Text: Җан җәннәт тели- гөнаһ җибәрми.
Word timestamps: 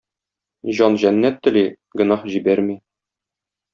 Җан 0.77 0.97
җәннәт 1.03 1.37
тели- 1.47 1.63
гөнаһ 2.01 2.25
җибәрми. 2.37 2.79